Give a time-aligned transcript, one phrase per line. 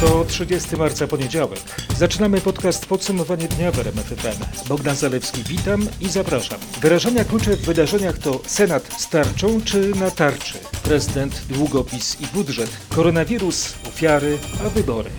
[0.00, 1.60] To 30 marca, poniedziałek.
[1.96, 4.68] Zaczynamy podcast Podsumowanie dnia w RMF FM.
[4.68, 6.58] Bogdan Zalewski, witam i zapraszam.
[6.80, 12.70] Wyrażenia klucze w wydarzeniach to Senat z tarczą czy na tarczy, prezydent, długopis i budżet,
[12.88, 15.10] koronawirus, ofiary, a wybory.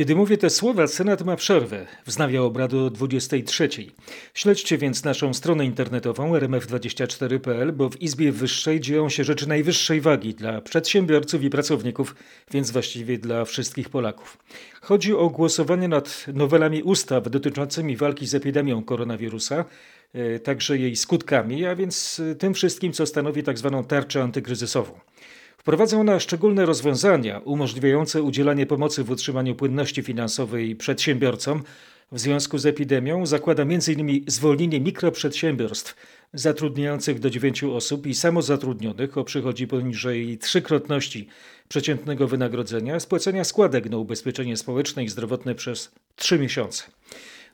[0.00, 1.86] Kiedy mówię te słowa, Senat ma przerwę.
[2.06, 3.68] Wznawia obrady o 23.
[4.34, 10.34] Śledźcie więc naszą stronę internetową rmf24.pl, bo w Izbie Wyższej dzieją się rzeczy najwyższej wagi
[10.34, 12.14] dla przedsiębiorców i pracowników,
[12.50, 14.38] więc właściwie dla wszystkich Polaków.
[14.80, 19.64] Chodzi o głosowanie nad nowelami ustaw dotyczącymi walki z epidemią koronawirusa,
[20.12, 23.70] e, także jej skutkami, a więc tym wszystkim, co stanowi tzw.
[23.76, 24.92] Tak tarczę antykryzysową.
[25.60, 31.62] Wprowadza ona szczególne rozwiązania umożliwiające udzielanie pomocy w utrzymaniu płynności finansowej przedsiębiorcom
[32.12, 33.26] w związku z epidemią.
[33.26, 34.24] Zakłada m.in.
[34.26, 35.96] zwolnienie mikroprzedsiębiorstw
[36.34, 41.28] zatrudniających do 9 osób i samozatrudnionych o przychodzi poniżej trzykrotności
[41.68, 46.84] przeciętnego wynagrodzenia, spłacenia składek na ubezpieczenie społeczne i zdrowotne przez 3 miesiące.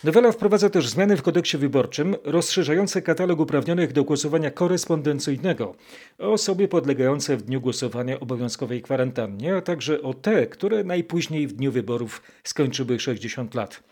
[0.05, 5.75] Nowela wprowadza też zmiany w kodeksie wyborczym rozszerzające katalog uprawnionych do głosowania korespondencyjnego
[6.19, 11.53] o osoby podlegające w dniu głosowania obowiązkowej kwarantannie, a także o te, które najpóźniej w
[11.53, 13.83] dniu wyborów skończyły 60 lat.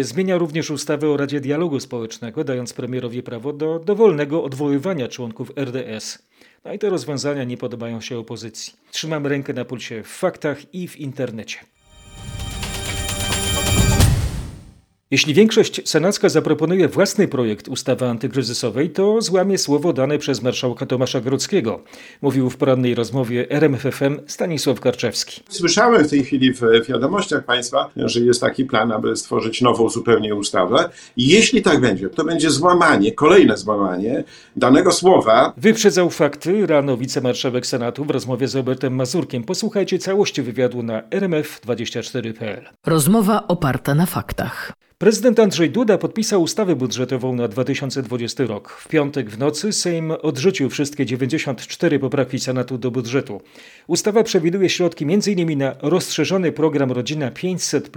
[0.00, 6.18] Zmienia również ustawę o Radzie Dialogu Społecznego, dając premierowi prawo do dowolnego odwoływania członków RDS.
[6.64, 8.72] No i te rozwiązania nie podobają się opozycji.
[8.90, 11.58] Trzymam rękę na pulsie w faktach i w internecie.
[15.10, 21.20] Jeśli większość senacka zaproponuje własny projekt ustawy antykryzysowej, to złamie słowo dane przez marszałka Tomasza
[21.20, 21.80] Grodzkiego,
[22.22, 25.42] mówił w porannej rozmowie RMFFM Stanisław Karczewski.
[25.48, 30.34] Słyszałem w tej chwili w wiadomościach państwa, że jest taki plan, aby stworzyć nową zupełnie
[30.34, 30.90] ustawę.
[31.16, 34.24] I jeśli tak będzie, to będzie złamanie, kolejne złamanie
[34.56, 35.52] danego słowa.
[35.56, 39.44] Wyprzedzał fakty rano wicemarszałek Senatu w rozmowie z Robertem Mazurkiem.
[39.44, 42.64] Posłuchajcie całości wywiadu na rmf24.pl.
[42.86, 44.72] Rozmowa oparta na faktach.
[45.04, 48.70] Prezydent Andrzej Duda podpisał ustawę budżetową na 2020 rok.
[48.70, 53.40] W piątek w nocy Sejm odrzucił wszystkie 94 poprawki Senatu do budżetu.
[53.86, 55.58] Ustawa przewiduje środki m.in.
[55.58, 57.90] na rozszerzony program Rodzina 500,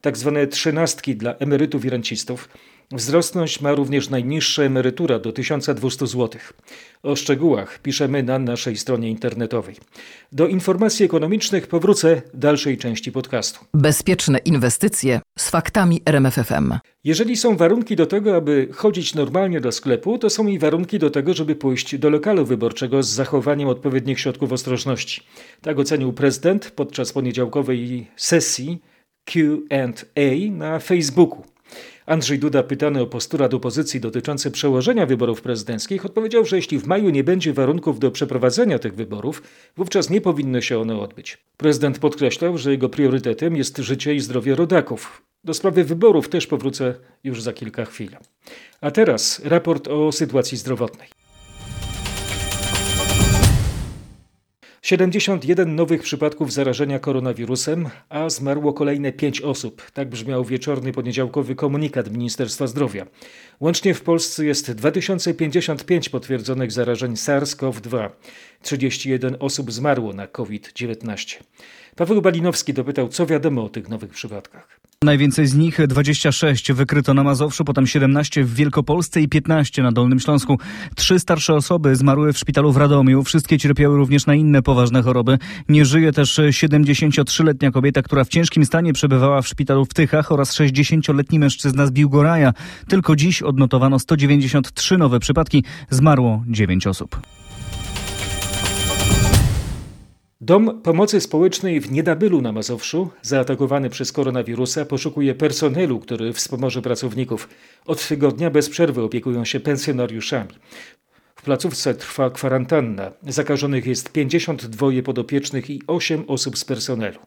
[0.00, 2.48] tak zwane trzynastki dla emerytów i rencistów,
[2.90, 6.40] Wzrosnąć ma również najniższa emerytura do 1200 zł.
[7.02, 9.76] O szczegółach piszemy na naszej stronie internetowej.
[10.32, 13.64] Do informacji ekonomicznych powrócę w dalszej części podcastu.
[13.74, 16.74] Bezpieczne inwestycje z faktami RMFFM.
[17.04, 21.10] Jeżeli są warunki do tego, aby chodzić normalnie do sklepu, to są i warunki do
[21.10, 25.20] tego, żeby pójść do lokalu wyborczego z zachowaniem odpowiednich środków ostrożności.
[25.60, 28.78] Tak ocenił prezydent podczas poniedziałkowej sesji
[29.24, 31.51] QA na Facebooku.
[32.06, 37.10] Andrzej Duda, pytany o postulat opozycji dotyczący przełożenia wyborów prezydenckich, odpowiedział, że jeśli w maju
[37.10, 39.42] nie będzie warunków do przeprowadzenia tych wyborów,
[39.76, 41.38] wówczas nie powinny się one odbyć.
[41.56, 45.22] Prezydent podkreślał, że jego priorytetem jest życie i zdrowie rodaków.
[45.44, 48.10] Do sprawy wyborów też powrócę już za kilka chwil.
[48.80, 51.21] A teraz raport o sytuacji zdrowotnej.
[54.82, 59.90] 71 nowych przypadków zarażenia koronawirusem, a zmarło kolejne 5 osób.
[59.90, 63.06] Tak brzmiał wieczorny poniedziałkowy komunikat Ministerstwa Zdrowia.
[63.60, 68.10] Łącznie w Polsce jest 2055 potwierdzonych zarażeń SARS-CoV-2.
[68.62, 71.42] 31 osób zmarło na COVID-19.
[71.96, 74.82] Paweł Balinowski dopytał, co wiadomo o tych nowych przypadkach.
[75.04, 80.20] Najwięcej z nich 26 wykryto na Mazowszu, potem 17 w Wielkopolsce i 15 na Dolnym
[80.20, 80.58] Śląsku.
[80.96, 83.22] Trzy starsze osoby zmarły w szpitalu w Radomiu.
[83.22, 85.38] Wszystkie cierpiały również na inne poważne choroby.
[85.68, 90.54] Nie żyje też 73-letnia kobieta, która w ciężkim stanie przebywała w szpitalu w Tychach oraz
[90.54, 92.52] 60-letni mężczyzna z Biłgoraja.
[92.88, 95.64] Tylko dziś odnotowano 193 nowe przypadki.
[95.90, 97.20] Zmarło 9 osób.
[100.44, 107.48] Dom Pomocy Społecznej w Niedabylu na Mazowszu, zaatakowany przez koronawirusa, poszukuje personelu, który wspomoże pracowników.
[107.86, 110.50] Od tygodnia bez przerwy opiekują się pensjonariuszami.
[111.36, 113.12] W placówce trwa kwarantanna.
[113.28, 117.18] Zakażonych jest 52 podopiecznych i 8 osób z personelu.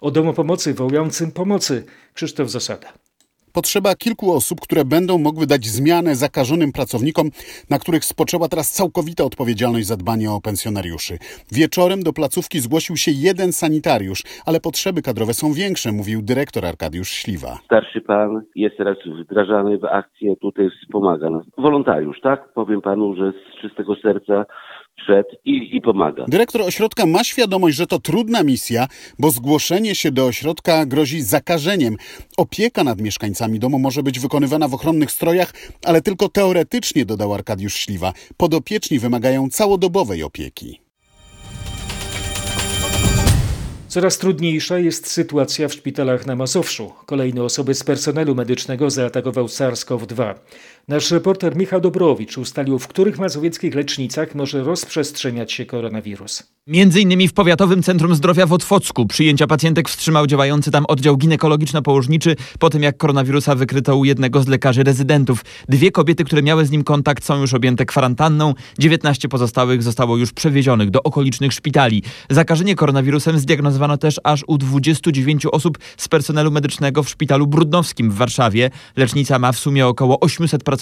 [0.00, 1.84] O domu pomocy wołającym pomocy
[2.14, 2.92] Krzysztof Zasada.
[3.56, 7.26] Potrzeba kilku osób, które będą mogły dać zmianę zakażonym pracownikom,
[7.70, 11.18] na których spoczęła teraz całkowita odpowiedzialność za dbanie o pensjonariuszy.
[11.52, 17.08] Wieczorem do placówki zgłosił się jeden sanitariusz, ale potrzeby kadrowe są większe, mówił dyrektor Arkadiusz
[17.08, 17.58] Śliwa.
[17.64, 21.44] Starszy pan jest teraz wdrażany w akcję, tutaj wspomaga nas.
[21.58, 22.52] Wolontariusz, tak?
[22.52, 24.44] Powiem panu, że z czystego serca
[25.02, 26.24] wszedł i, i pomaga.
[26.28, 28.86] Dyrektor ośrodka ma świadomość, że to trudna misja,
[29.18, 31.96] bo zgłoszenie się do ośrodka grozi zakażeniem.
[32.36, 35.52] Opieka nad mieszkańcami domu może być wykonywana w ochronnych strojach,
[35.84, 38.12] ale tylko teoretycznie, dodał Arkadiusz Śliwa.
[38.36, 40.86] Podopieczni wymagają całodobowej opieki.
[43.88, 46.92] Coraz trudniejsza jest sytuacja w szpitalach na Mazowszu.
[47.06, 50.34] Kolejne osoby z personelu medycznego zaatakował SARS-CoV-2.
[50.88, 56.42] Nasz reporter Michał Dobrowicz ustalił, w których mazowieckich lecznicach może rozprzestrzeniać się koronawirus.
[56.66, 62.36] Między innymi w Powiatowym Centrum Zdrowia w Otwocku przyjęcia pacjentek wstrzymał działający tam oddział ginekologiczno-położniczy
[62.58, 65.44] po tym, jak koronawirusa wykryto u jednego z lekarzy rezydentów.
[65.68, 70.32] Dwie kobiety, które miały z nim kontakt są już objęte kwarantanną, 19 pozostałych zostało już
[70.32, 72.02] przewiezionych do okolicznych szpitali.
[72.30, 78.14] Zakażenie koronawirusem zdiagnozowano też aż u 29 osób z personelu medycznego w szpitalu Brudnowskim w
[78.14, 78.70] Warszawie.
[78.96, 80.75] Lecznica ma w sumie około 800 pracowników,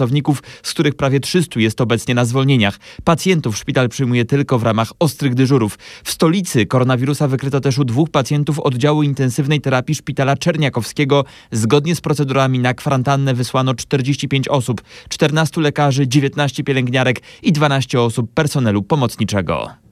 [0.62, 2.79] z których prawie 300 jest obecnie na zwolnieniach.
[3.05, 5.79] Pacjentów szpital przyjmuje tylko w ramach ostrych dyżurów.
[6.05, 11.25] W stolicy koronawirusa wykryto też u dwóch pacjentów oddziału intensywnej terapii szpitala Czerniakowskiego.
[11.52, 18.31] Zgodnie z procedurami na kwarantannę wysłano 45 osób, 14 lekarzy, 19 pielęgniarek i 12 osób
[18.35, 19.84] personelu pomocniczego.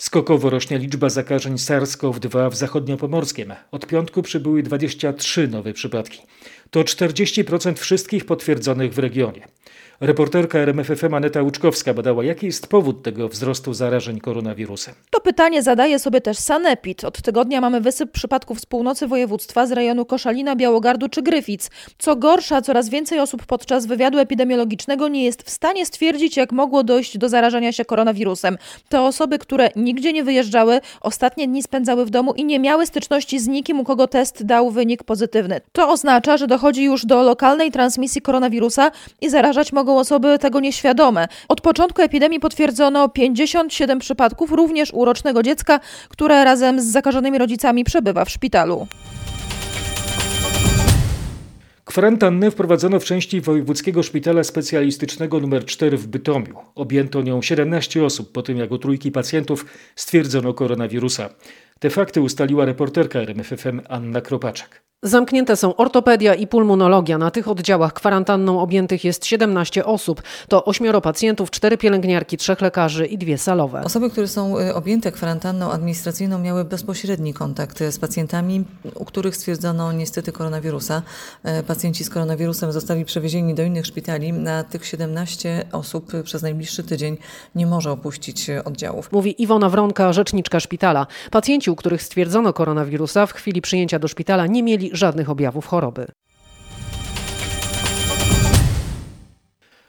[0.00, 3.54] Skokowo rośnie liczba zakażeń SARS-CoV-2 w zachodniopomorskiem.
[3.70, 6.20] Od piątku przybyły 23 nowe przypadki.
[6.70, 9.48] To 40% wszystkich potwierdzonych w regionie.
[10.00, 14.94] Reporterka RMFFM Aneta Łuczkowska badała, jaki jest powód tego wzrostu zarażeń koronawirusem.
[15.10, 17.04] To pytanie zadaje sobie też Sanepid.
[17.04, 21.70] Od tygodnia mamy wysyp przypadków z północy województwa, z rejonu Koszalina, Białogardu czy Gryfic.
[21.98, 26.84] Co gorsza, coraz więcej osób podczas wywiadu epidemiologicznego nie jest w stanie stwierdzić, jak mogło
[26.84, 28.58] dojść do zarażenia się koronawirusem.
[28.88, 33.38] To osoby, które nigdzie nie wyjeżdżały, ostatnie dni spędzały w domu i nie miały styczności
[33.38, 35.60] z nikim, u kogo test dał wynik pozytywny.
[35.72, 38.90] To oznacza, że dochodzi już do lokalnej transmisji koronawirusa
[39.20, 41.28] i zarażać mogą osoby tego nieświadome.
[41.48, 47.84] Od początku epidemii potwierdzono 57 przypadków, również u rocznego dziecka, które razem z zakażonymi rodzicami
[47.84, 48.86] przebywa w szpitalu.
[51.88, 56.56] Kwarantannę wprowadzono w części Wojewódzkiego Szpitala Specjalistycznego nr 4 w Bytomiu.
[56.74, 61.28] Objęto nią 17 osób po tym, jak u trójki pacjentów stwierdzono koronawirusa.
[61.78, 64.88] Te fakty ustaliła reporterka RMFFM Anna Kropaczek.
[65.02, 67.18] Zamknięte są ortopedia i pulmonologia.
[67.18, 70.22] Na tych oddziałach kwarantanną objętych jest 17 osób.
[70.48, 73.82] To ośmioro pacjentów, cztery pielęgniarki, trzech lekarzy i dwie salowe.
[73.84, 78.64] Osoby, które są y, objęte kwarantanną administracyjną miały bezpośredni kontakt z pacjentami,
[78.94, 81.02] u których stwierdzono niestety koronawirusa.
[81.42, 84.32] E, Pacjenci z koronawirusem zostali przewiezieni do innych szpitali.
[84.32, 87.16] Na tych 17 osób przez najbliższy tydzień
[87.54, 89.12] nie może opuścić e, oddziałów.
[89.12, 91.06] Mówi Iwona Wronka, rzeczniczka szpitala.
[91.30, 96.06] Pacjenci, u których stwierdzono koronawirusa, w chwili przyjęcia do szpitala nie mieli żadnych objawów choroby.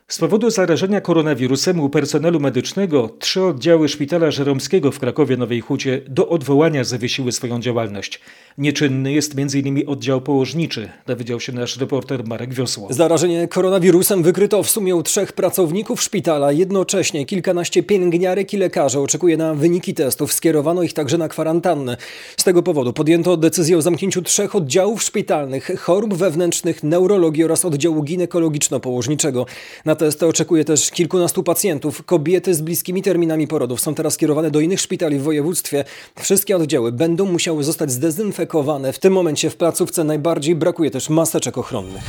[0.10, 6.02] Z powodu zarażenia koronawirusem u personelu medycznego trzy oddziały szpitala żeromskiego w Krakowie Nowej Hucie
[6.08, 8.20] do odwołania zawiesiły swoją działalność.
[8.58, 9.90] Nieczynny jest m.in.
[9.90, 12.88] oddział położniczy, dowiedział się nasz reporter Marek Wiosło.
[12.94, 16.52] Zarażenie koronawirusem wykryto w sumie u trzech pracowników szpitala.
[16.52, 20.34] Jednocześnie kilkanaście pielęgniarek i lekarzy oczekuje na wyniki testów.
[20.34, 21.98] Skierowano ich także na kwarantannę.
[22.38, 28.04] Z tego powodu podjęto decyzję o zamknięciu trzech oddziałów szpitalnych, chorób wewnętrznych, neurologii oraz oddziału
[28.04, 29.46] ginekologiczno-położniczego.
[29.86, 32.04] Na testy oczekuje też kilkunastu pacjentów.
[32.06, 35.86] Kobiety z bliskimi terminami porodów są teraz kierowane do innych szpitali w województwie.
[36.20, 38.94] Wszystkie oddziały będą musiały zostać zdezynfekowane.
[38.94, 42.04] W tym momencie w placówce najbardziej brakuje też maseczek ochronnych.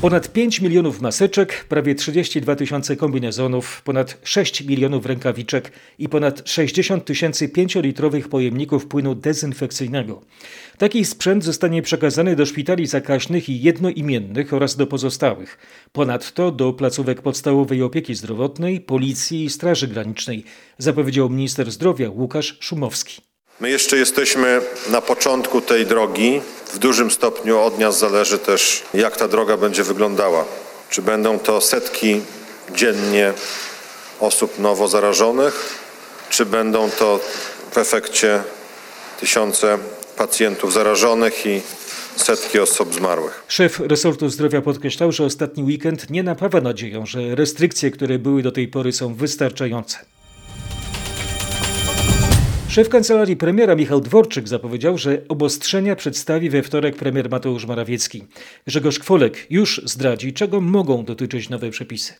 [0.00, 7.04] Ponad 5 milionów maseczek, prawie 32 tysiące kombinezonów, ponad 6 milionów rękawiczek i ponad 60
[7.04, 10.20] tysięcy 5-litrowych pojemników płynu dezynfekcyjnego.
[10.78, 15.58] Taki sprzęt zostanie przekazany do szpitali zakaźnych i jednoimiennych oraz do pozostałych.
[15.92, 20.44] Ponadto do placówek podstawowej opieki zdrowotnej, policji i straży granicznej,
[20.78, 23.20] zapowiedział minister zdrowia Łukasz Szumowski.
[23.60, 26.40] My jeszcze jesteśmy na początku tej drogi.
[26.72, 30.44] W dużym stopniu od nas zależy też, jak ta droga będzie wyglądała.
[30.90, 32.20] Czy będą to setki
[32.74, 33.32] dziennie
[34.20, 35.78] osób nowo zarażonych,
[36.30, 37.20] czy będą to
[37.70, 38.42] w efekcie
[39.20, 39.78] tysiące
[40.16, 41.60] pacjentów zarażonych i
[42.16, 43.44] setki osób zmarłych.
[43.48, 48.52] Szef resortu zdrowia podkreślał, że ostatni weekend nie napawa nadzieją, że restrykcje, które były do
[48.52, 49.98] tej pory są wystarczające.
[52.68, 58.24] Szef kancelarii premiera Michał Dworczyk zapowiedział, że obostrzenia przedstawi we wtorek premier Mateusz Morawiecki.
[58.66, 62.14] Grzegorz Kwolek już zdradzi, czego mogą dotyczyć nowe przepisy.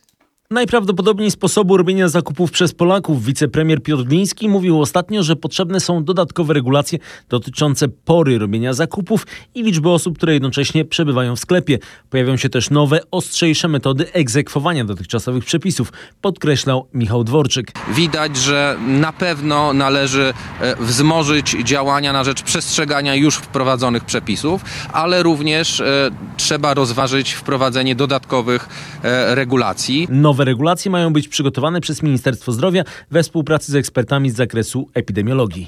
[0.51, 3.25] Najprawdopodobniej sposobu robienia zakupów przez Polaków.
[3.25, 6.99] Wicepremier Piotr Gliński mówił ostatnio, że potrzebne są dodatkowe regulacje
[7.29, 11.79] dotyczące pory robienia zakupów i liczby osób, które jednocześnie przebywają w sklepie.
[12.09, 17.71] Pojawią się też nowe, ostrzejsze metody egzekwowania dotychczasowych przepisów, podkreślał Michał Dworczyk.
[17.89, 24.61] Widać, że na pewno należy e, wzmożyć działania na rzecz przestrzegania już wprowadzonych przepisów,
[24.93, 28.69] ale również e, trzeba rozważyć wprowadzenie dodatkowych
[29.03, 30.07] e, regulacji.
[30.09, 34.89] Nowe Nowe regulacje mają być przygotowane przez Ministerstwo Zdrowia we współpracy z ekspertami z zakresu
[34.93, 35.67] epidemiologii.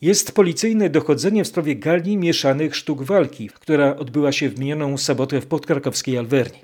[0.00, 5.40] Jest policyjne dochodzenie w sprawie gali mieszanych sztuk walki, która odbyła się w minioną sobotę
[5.40, 6.58] w podkrakowskiej Alwerni.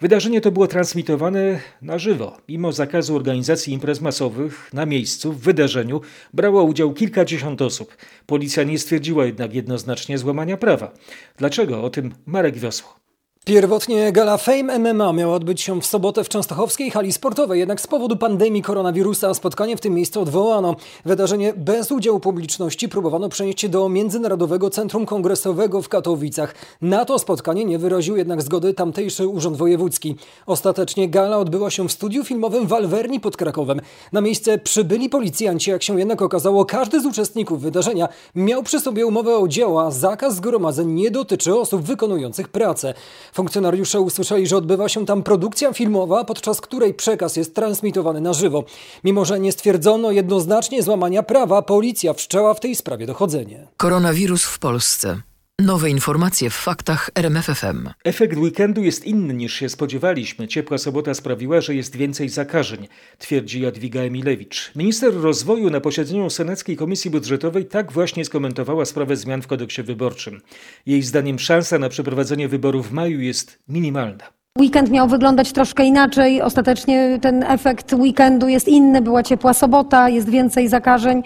[0.00, 2.36] Wydarzenie to było transmitowane na żywo.
[2.48, 6.00] Mimo zakazu organizacji imprez masowych, na miejscu, w wydarzeniu
[6.34, 7.96] brało udział kilkadziesiąt osób.
[8.26, 10.92] Policja nie stwierdziła jednak jednoznacznie złamania prawa.
[11.36, 11.82] Dlaczego?
[11.82, 13.03] O tym Marek Wiosło.
[13.44, 17.86] Pierwotnie gala Fame MMA miała odbyć się w sobotę w Częstochowskiej hali sportowej, jednak z
[17.86, 20.76] powodu pandemii koronawirusa spotkanie w tym miejscu odwołano.
[21.04, 26.54] Wydarzenie bez udziału publiczności próbowano przenieść do Międzynarodowego Centrum Kongresowego w Katowicach.
[26.82, 30.16] Na to spotkanie nie wyraził jednak zgody tamtejszy Urząd Wojewódzki.
[30.46, 33.80] Ostatecznie gala odbyła się w studiu filmowym w Alwerni pod Krakowem.
[34.12, 39.06] Na miejsce przybyli policjanci, jak się jednak okazało, każdy z uczestników wydarzenia miał przy sobie
[39.06, 42.94] umowę o dzieło, a zakaz zgromadzeń nie dotyczy osób wykonujących pracę.
[43.34, 48.64] Funkcjonariusze usłyszeli, że odbywa się tam produkcja filmowa, podczas której przekaz jest transmitowany na żywo.
[49.04, 53.66] Mimo, że nie stwierdzono jednoznacznie złamania prawa, policja wszczęła w tej sprawie dochodzenie.
[53.76, 55.22] Koronawirus w Polsce.
[55.60, 57.88] Nowe informacje w faktach RMFFM.
[58.04, 60.48] Efekt weekendu jest inny niż się spodziewaliśmy.
[60.48, 64.72] Ciepła sobota sprawiła, że jest więcej zakażeń, twierdzi Jadwiga Emilewicz.
[64.76, 70.40] Minister rozwoju na posiedzeniu Senackiej Komisji Budżetowej tak właśnie skomentowała sprawę zmian w kodeksie wyborczym.
[70.86, 74.24] Jej zdaniem szansa na przeprowadzenie wyborów w maju jest minimalna.
[74.58, 76.42] Weekend miał wyglądać troszkę inaczej.
[76.42, 79.02] Ostatecznie ten efekt weekendu jest inny.
[79.02, 81.22] Była ciepła sobota, jest więcej zakażeń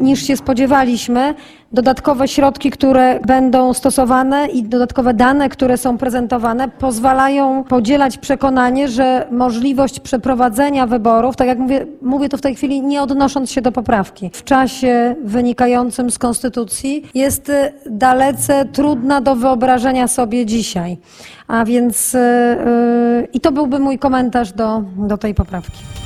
[0.00, 1.34] niż się spodziewaliśmy.
[1.72, 9.26] Dodatkowe środki, które będą stosowane i dodatkowe dane, które są prezentowane, pozwalają podzielać przekonanie, że
[9.30, 13.72] możliwość przeprowadzenia wyborów, tak jak mówię, mówię to w tej chwili nie odnosząc się do
[13.72, 20.98] poprawki, w czasie wynikającym z konstytucji jest e, dalece trudna do wyobrażenia sobie dzisiaj.
[21.48, 26.03] A więc yy, i to byłby mój komentarz do, do tej poprawki.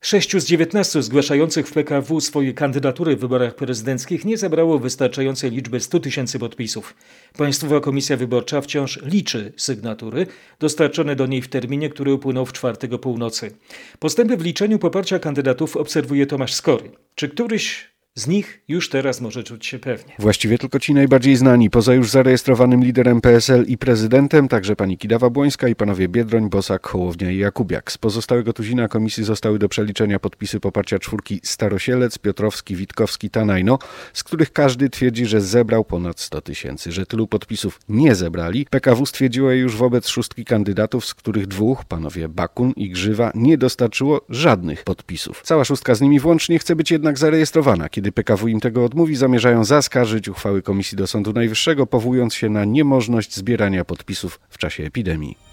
[0.00, 5.80] Sześciu z dziewiętnastu zgłaszających w PKW swoje kandydatury w wyborach prezydenckich nie zebrało wystarczającej liczby
[5.80, 6.94] 100 tysięcy podpisów.
[7.36, 10.26] Państwowa Komisja Wyborcza wciąż liczy sygnatury
[10.60, 13.50] dostarczone do niej w terminie, który upłynął w czwartek o północy.
[13.98, 16.90] Postępy w liczeniu poparcia kandydatów obserwuje Tomasz Skory.
[17.14, 20.14] Czy któryś z nich już teraz może czuć się pewnie.
[20.18, 25.70] Właściwie tylko ci najbardziej znani, poza już zarejestrowanym liderem PSL i prezydentem, także pani Kidawa-Błońska
[25.70, 27.92] i panowie Biedroń, Bosak, Hołownia i Jakubiak.
[27.92, 33.78] Z pozostałego tuzina komisji zostały do przeliczenia podpisy poparcia czwórki Starosielec, Piotrowski, Witkowski, Tanajno,
[34.12, 36.92] z których każdy twierdzi, że zebrał ponad 100 tysięcy.
[36.92, 42.28] Że tylu podpisów nie zebrali, PKW stwierdziło już wobec szóstki kandydatów, z których dwóch, panowie
[42.28, 45.42] Bakun i Grzywa, nie dostarczyło żadnych podpisów.
[45.44, 49.16] Cała szóstka z nimi włącznie chce być jednak zarejestrowana, kiedy kiedy PKW im tego odmówi,
[49.16, 54.84] zamierzają zaskarżyć uchwały Komisji do Sądu Najwyższego, powołując się na niemożność zbierania podpisów w czasie
[54.84, 55.47] epidemii.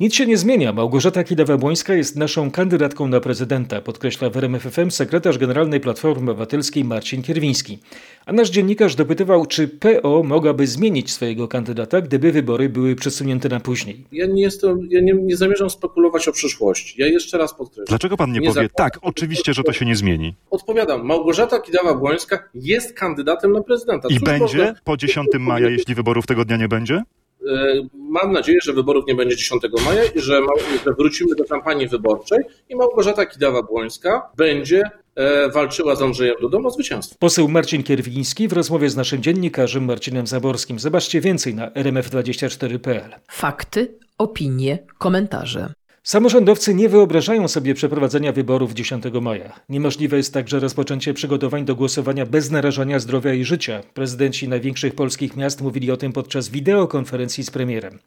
[0.00, 0.72] Nic się nie zmienia.
[0.72, 7.22] Małgorzata Kidawa-Błońska jest naszą kandydatką na prezydenta, podkreśla w RMFFM sekretarz generalnej Platformy Obywatelskiej Marcin
[7.22, 7.78] Kierwiński.
[8.26, 13.60] A nasz dziennikarz dopytywał, czy PO mogłaby zmienić swojego kandydata, gdyby wybory były przesunięte na
[13.60, 14.04] później.
[14.12, 16.94] Ja nie jestem, ja nie, nie zamierzam spekulować o przyszłości.
[17.02, 17.86] Ja jeszcze raz podkreślam.
[17.86, 20.34] Dlaczego pan nie, nie powie, tak, oczywiście, że to się nie zmieni?
[20.50, 24.08] Odpowiadam, Małgorzata Kidawa-Błońska jest kandydatem na prezydenta.
[24.08, 24.74] I Cóż będzie można...
[24.84, 27.02] po 10 maja, jeśli wyborów tego dnia nie będzie?
[27.48, 30.40] E, mam nadzieję, że wyborów nie będzie 10 maja i że,
[30.98, 32.38] wrócimy do kampanii wyborczej
[32.68, 34.82] i Małgorzata Kidawa-Błońska będzie
[35.14, 37.16] e, walczyła z Andrzejem Dudą o zwycięstwo.
[37.18, 40.78] Poseł Marcin Kierwiński w rozmowie z naszym dziennikarzem Marcinem Zaborskim.
[40.78, 43.10] Zobaczcie więcej na rmf24.pl.
[43.28, 45.72] Fakty, opinie, komentarze.
[46.08, 49.60] Samorządowcy nie wyobrażają sobie przeprowadzenia wyborów 10 maja.
[49.68, 53.82] Niemożliwe jest także rozpoczęcie przygotowań do głosowania bez narażania zdrowia i życia.
[53.94, 57.98] Prezydenci największych polskich miast mówili o tym podczas wideokonferencji z premierem.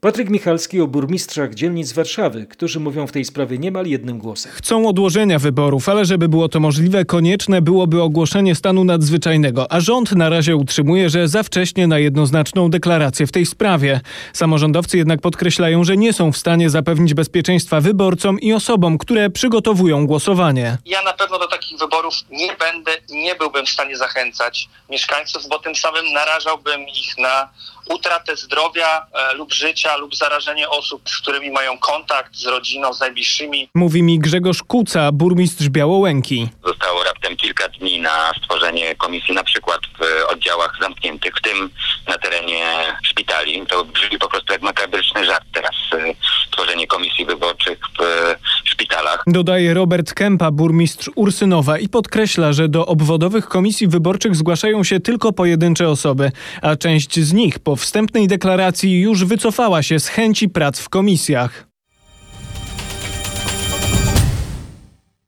[0.00, 4.52] Patryk Michalski o burmistrzach dzielnic Warszawy, którzy mówią w tej sprawie niemal jednym głosem.
[4.54, 10.12] Chcą odłożenia wyborów, ale żeby było to możliwe, konieczne byłoby ogłoszenie stanu nadzwyczajnego, a rząd
[10.12, 14.00] na razie utrzymuje, że za wcześnie na jednoznaczną deklarację w tej sprawie.
[14.32, 20.06] Samorządowcy jednak podkreślają, że nie są w stanie zapewnić bezpieczeństwa wyborcom i osobom, które przygotowują
[20.06, 20.78] głosowanie.
[20.86, 25.42] Ja na pewno do takich wyborów nie będę i nie byłbym w stanie zachęcać mieszkańców,
[25.50, 27.48] bo tym samym narażałbym ich na
[27.88, 33.00] utratę zdrowia e, lub życia lub zarażenie osób, z którymi mają kontakt, z rodziną, z
[33.00, 33.68] najbliższymi.
[33.74, 36.48] Mówi mi Grzegorz Kuca, burmistrz Białołęki.
[36.64, 41.70] Zostało raptem kilka dni na stworzenie komisji, na przykład w oddziałach zamkniętych, w tym
[42.08, 42.64] na terenie
[43.02, 43.66] szpitali.
[43.66, 46.14] To brzmi po prostu jak makabryczny żart teraz, e,
[46.50, 49.22] tworzenie komisji wyborczych w szpitalach.
[49.26, 55.32] Dodaje Robert Kępa, burmistrz Ursynowa i podkreśla, że do obwodowych komisji wyborczych zgłaszają się tylko
[55.32, 60.80] pojedyncze osoby, a część z nich po wstępnej deklaracji już wycofała się z chęci prac
[60.80, 61.68] w komisjach.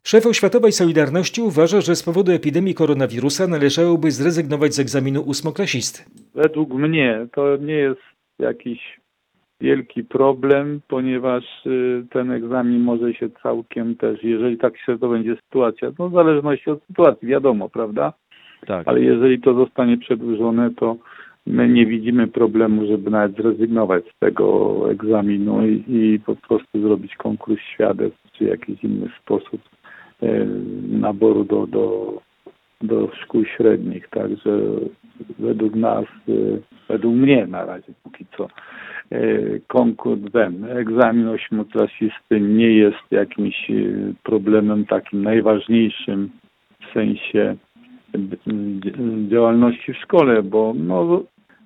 [0.05, 6.03] Szef Oświatowej Solidarności uważa, że z powodu epidemii koronawirusa należałoby zrezygnować z egzaminu ósmoklasisty.
[6.35, 8.01] Według mnie to nie jest
[8.39, 9.01] jakiś
[9.61, 15.37] wielki problem, ponieważ y, ten egzamin może się całkiem też, jeżeli tak się to będzie
[15.37, 18.13] sytuacja, no w zależności od sytuacji, wiadomo, prawda?
[18.67, 18.89] Tak.
[18.89, 20.97] Ale jeżeli to zostanie przedłużone, to
[21.51, 27.17] my nie widzimy problemu, żeby nawet zrezygnować z tego egzaminu i, i po prostu zrobić
[27.17, 29.61] konkurs świadectw czy jakiś inny sposób
[30.23, 30.47] e,
[30.89, 32.15] naboru do, do,
[32.81, 34.09] do szkół średnich.
[34.09, 34.61] Także
[35.39, 36.33] według nas, e,
[36.89, 38.49] według mnie na razie póki co,
[39.11, 39.19] e,
[39.67, 43.75] konkurs ten egzamin ośmioklasisty nie jest jakimś e,
[44.23, 46.31] problemem takim najważniejszym
[46.81, 47.57] w sensie
[49.29, 51.23] działalności w szkole, bo no,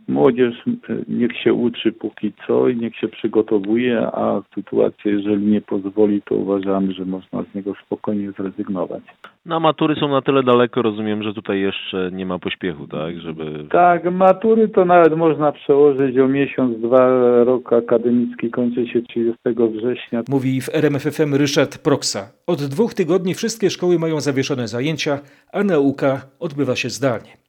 [0.08, 0.64] młodzież
[1.08, 6.34] niech się uczy póki co i niech się przygotowuje, a sytuacja, jeżeli nie pozwoli, to
[6.34, 9.02] uważamy, że można z niego spokojnie zrezygnować.
[9.46, 13.64] No matury są na tyle daleko, rozumiem, że tutaj jeszcze nie ma pośpiechu, tak, żeby...
[13.70, 17.08] Tak, matury to nawet można przełożyć o miesiąc, dwa,
[17.44, 19.38] rok akademicki kończy się 30
[19.76, 20.22] września.
[20.28, 22.32] Mówi w RMFFM Ryszard Proksa.
[22.46, 25.18] Od dwóch tygodni wszystkie szkoły mają zawieszone zajęcia,
[25.52, 27.43] a nauka odbywa się zdalnie.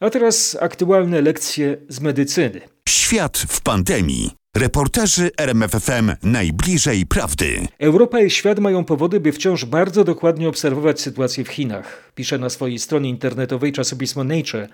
[0.00, 2.60] A teraz aktualne lekcje z medycyny.
[2.88, 4.30] Świat w pandemii.
[4.56, 7.68] Reporterzy RMFFM najbliżej prawdy.
[7.78, 12.50] Europa i świat mają powody, by wciąż bardzo dokładnie obserwować sytuację w Chinach, pisze na
[12.50, 14.68] swojej stronie internetowej czasopismo Nature.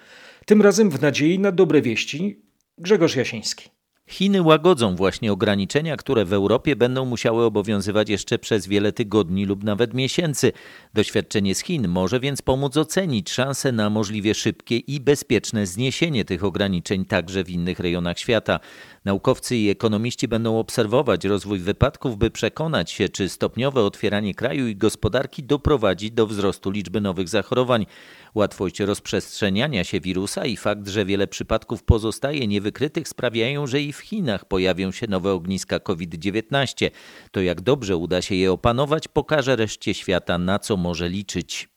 [0.47, 2.43] Tym razem w nadziei na dobre wieści
[2.79, 3.69] Grzegorz Jasiński.
[4.09, 9.65] Chiny łagodzą właśnie ograniczenia, które w Europie będą musiały obowiązywać jeszcze przez wiele tygodni lub
[9.65, 10.53] nawet miesięcy.
[10.95, 16.45] Doświadczenie z Chin może więc pomóc ocenić szanse na możliwie szybkie i bezpieczne zniesienie tych
[16.45, 18.61] ograniczeń także w innych rejonach świata.
[19.05, 24.77] Naukowcy i ekonomiści będą obserwować rozwój wypadków, by przekonać się, czy stopniowe otwieranie kraju i
[24.77, 27.87] gospodarki doprowadzi do wzrostu liczby nowych zachorowań.
[28.35, 33.99] Łatwość rozprzestrzeniania się wirusa i fakt, że wiele przypadków pozostaje niewykrytych, sprawiają, że i w
[33.99, 36.91] Chinach pojawią się nowe ogniska COVID-19.
[37.31, 41.69] To jak dobrze uda się je opanować, pokaże reszcie świata, na co może liczyć.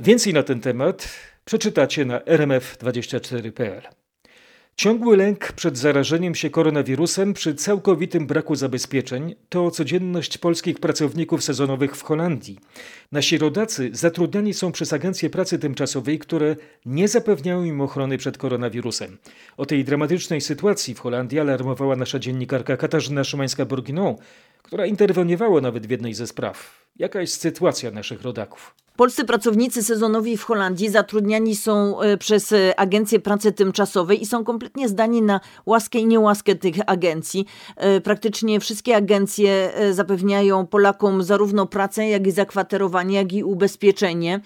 [0.00, 1.08] Więcej na ten temat
[1.44, 3.82] przeczytacie na rmf24.pl.
[4.78, 11.96] Ciągły lęk przed zarażeniem się koronawirusem przy całkowitym braku zabezpieczeń to codzienność polskich pracowników sezonowych
[11.96, 12.58] w Holandii.
[13.12, 19.18] Nasi rodacy zatrudniani są przez agencje pracy tymczasowej, które nie zapewniają im ochrony przed koronawirusem.
[19.56, 24.14] O tej dramatycznej sytuacji w Holandii alarmowała nasza dziennikarka Katarzyna Szymańska-Bourguignon,
[24.62, 26.86] która interweniowała nawet w jednej ze spraw.
[26.96, 28.74] Jaka jest sytuacja naszych rodaków?
[28.98, 34.44] Polscy pracownicy sezonowi w Holandii zatrudniani są e, przez e, agencje pracy tymczasowej i są
[34.44, 37.46] kompletnie zdani na łaskę i niełaskę tych agencji.
[37.76, 44.40] E, praktycznie wszystkie agencje zapewniają Polakom zarówno pracę, jak i zakwaterowanie, jak i ubezpieczenie.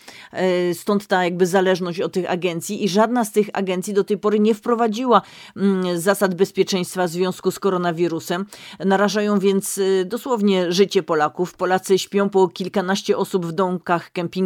[0.75, 4.41] Stąd ta jakby zależność od tych agencji i żadna z tych agencji do tej pory
[4.41, 5.23] nie wprowadziła
[5.57, 8.47] mm, zasad bezpieczeństwa w związku z koronawirusem.
[8.85, 11.55] Narażają więc dosłownie życie Polaków.
[11.55, 14.42] Polacy śpią po kilkanaście osób w domkach kempingowych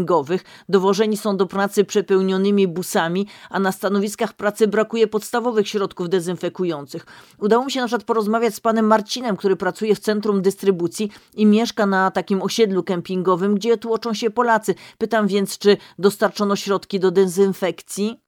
[0.68, 7.06] dowożeni są do pracy przepełnionymi busami, a na stanowiskach pracy brakuje podstawowych środków dezynfekujących.
[7.40, 11.46] Udało mi się na przykład porozmawiać z panem Marcinem, który pracuje w centrum dystrybucji i
[11.46, 14.74] mieszka na takim osiedlu kempingowym, gdzie tłoczą się Polacy.
[14.98, 18.20] Pytam więc, czy dostarczono środki do dezynfekcji?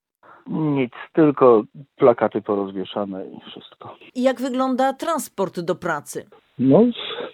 [0.47, 1.63] Nic, tylko
[1.97, 3.97] plakaty porozwieszane i wszystko.
[4.15, 6.27] I jak wygląda transport do pracy?
[6.59, 6.85] No,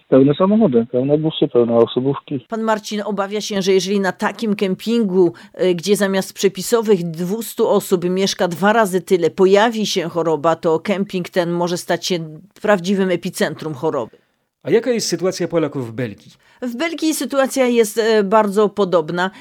[0.07, 2.45] pełne samochody, pełne busy, pełne osobówki.
[2.49, 8.09] Pan Marcin obawia się, że jeżeli na takim kempingu, y, gdzie zamiast przepisowych 200 osób
[8.09, 12.15] mieszka dwa razy tyle, pojawi się choroba, to kemping ten może stać się
[12.61, 14.24] prawdziwym epicentrum choroby.
[14.65, 16.31] A jaka jest sytuacja Polaków w Belgii?
[16.61, 19.31] W Belgii sytuacja jest e, bardzo podobna.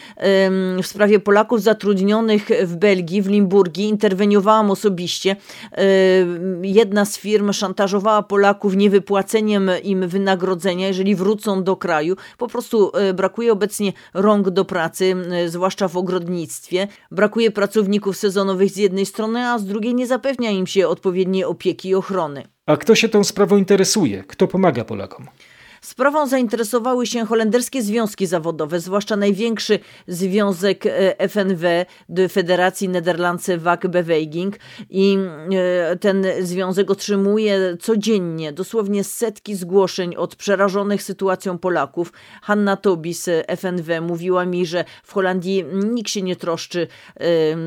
[0.83, 5.37] W sprawie Polaków zatrudnionych w Belgii, w Limburgii, interweniowałam osobiście.
[6.63, 12.17] Jedna z firm szantażowała Polaków niewypłaceniem im wynagrodzenia, jeżeli wrócą do kraju.
[12.39, 16.89] Po prostu e, brakuje obecnie rąk do pracy, zwłaszcza w ogrodnictwie.
[17.11, 21.89] Brakuje pracowników sezonowych z jednej strony, a z drugiej nie zapewnia im się odpowiedniej opieki
[21.89, 22.54] i ochrony.
[22.67, 24.25] A kto się tą sprawą interesuje?
[24.25, 25.29] Kto pomaga Polakom?
[25.85, 31.85] Sprawą zainteresowały się holenderskie związki zawodowe, zwłaszcza największy związek e, FNW
[32.31, 34.57] Federacji Nederlandse Vakbeweging
[34.91, 35.19] i
[35.91, 42.13] e, ten związek otrzymuje codziennie dosłownie setki zgłoszeń od przerażonych sytuacją Polaków.
[42.43, 46.87] Hanna Tobis FNW mówiła mi, że w Holandii nikt się nie troszczy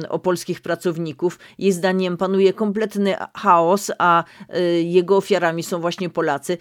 [0.10, 1.40] o polskich pracowników.
[1.58, 6.58] Jej zdaniem panuje kompletny chaos, a e, jego ofiarami są właśnie Polacy.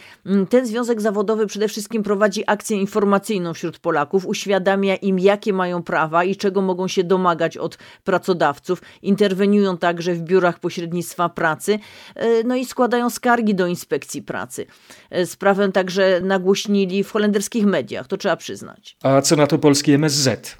[0.50, 6.24] Ten związek zawodowy przede wszystkim prowadzi akcję informacyjną wśród Polaków, uświadamia im, jakie mają prawa
[6.24, 8.82] i czego mogą się domagać od pracodawców.
[9.02, 11.78] Interweniują także w biurach pośrednictwa pracy,
[12.14, 14.66] e, no i składają skargi do inspekcji pracy.
[15.10, 18.96] E, sprawę także nagłośnili w holenderskich mediach, to trzeba przyznać.
[19.02, 20.56] A co na to polski MSZ?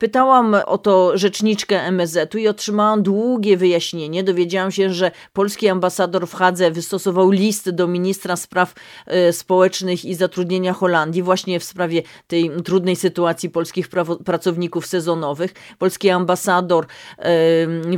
[0.00, 4.24] Pytałam o to rzeczniczkę MSZ-u i otrzymałam długie wyjaśnienie.
[4.24, 8.74] Dowiedziałam się, że polski ambasador w Hadze wystosował list do ministra spraw
[9.06, 13.88] e, społecznych i zatrudnienia Holandii właśnie w sprawie tej trudnej sytuacji polskich
[14.24, 15.54] pracowników sezonowych.
[15.78, 17.26] Polski ambasador e,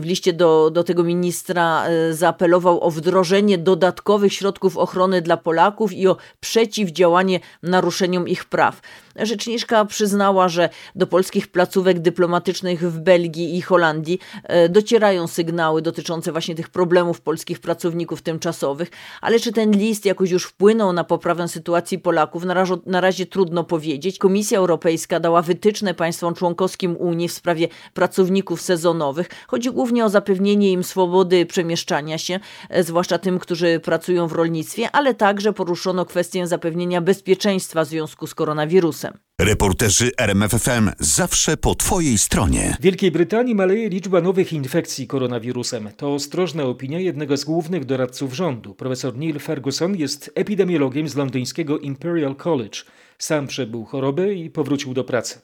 [0.00, 5.92] w liście do, do tego ministra e, zaapelował o wdrożenie dodatkowych środków ochrony dla Polaków
[5.92, 8.80] i o przeciwdziałanie naruszeniom ich praw.
[9.16, 16.32] Rzeczniczka przyznała, że do polskich placówek dyplomatycznych w Belgii i Holandii e, docierają sygnały dotyczące
[16.32, 21.48] właśnie tych problemów polskich pracowników tymczasowych, ale czy ten list jakoś już wpłynął na poprawę
[21.48, 24.18] sytuacji Polaków, na razie, na razie trudno powiedzieć.
[24.18, 29.28] Komisja Europejska dała wytyczne państwom członkowskim Unii w sprawie pracowników sezonowych.
[29.46, 34.90] Chodzi głównie o zapewnienie im swobody przemieszczania się, e, zwłaszcza tym, którzy pracują w rolnictwie,
[34.90, 39.01] ale także poruszono kwestię zapewnienia bezpieczeństwa w związku z koronawirusem.
[39.40, 42.76] Reporterzy RMFFM zawsze po Twojej stronie.
[42.80, 45.90] W Wielkiej Brytanii maleje liczba nowych infekcji koronawirusem.
[45.96, 48.74] To ostrożna opinia jednego z głównych doradców rządu.
[48.74, 52.78] Profesor Neil Ferguson jest epidemiologiem z londyńskiego Imperial College.
[53.18, 55.40] Sam przebył chorobę i powrócił do pracy.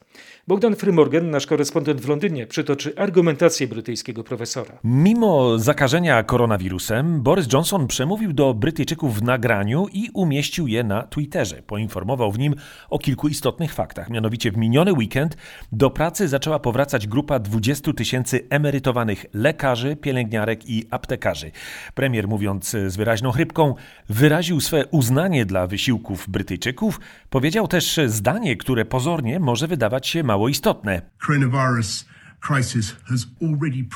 [0.49, 4.79] Bogdan Frymorgan, nasz korespondent w Londynie, przytoczy argumentację brytyjskiego profesora.
[4.85, 11.63] Mimo zakażenia koronawirusem, Boris Johnson przemówił do Brytyjczyków w nagraniu i umieścił je na Twitterze.
[11.63, 12.55] Poinformował w nim
[12.91, 14.11] o kilku istotnych faktach.
[14.11, 15.37] Mianowicie w miniony weekend
[15.73, 21.51] do pracy zaczęła powracać grupa 20 tysięcy emerytowanych lekarzy, pielęgniarek i aptekarzy.
[21.95, 23.75] Premier, mówiąc z wyraźną chrypką,
[24.09, 27.01] wyraził swe uznanie dla wysiłków Brytyjczyków.
[27.31, 31.03] Powiedział też zdanie, które pozornie może wydawać się mało istotne.